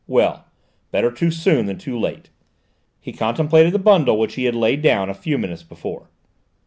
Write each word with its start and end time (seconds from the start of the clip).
Well, 0.07 0.45
better 0.89 1.11
too 1.11 1.29
soon 1.29 1.67
than 1.67 1.77
too 1.77 1.95
late!" 1.95 2.31
He 2.99 3.13
contemplated 3.13 3.71
the 3.71 3.77
bundle 3.77 4.17
which 4.17 4.33
he 4.33 4.45
had 4.45 4.55
laid 4.55 4.81
down 4.81 5.11
a 5.11 5.13
few 5.13 5.37
minutes 5.37 5.61
before. 5.61 6.09